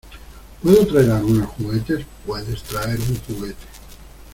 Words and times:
¿Puedo 0.63 0.87
traer 0.87 1.11
algunos 1.11 1.47
juguetes? 1.49 2.07
Puedes 2.25 2.63
traer 2.63 2.99
un 3.01 3.17
juguete. 3.17 3.67